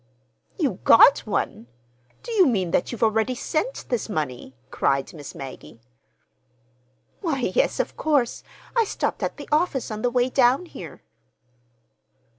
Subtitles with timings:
[0.57, 1.67] "You got one!
[2.23, 5.79] Do you mean that you've already sent this money?" cried Miss Maggie.
[7.19, 8.41] "Why, yes, of course.
[8.75, 11.01] I stopped at the office on the way down here."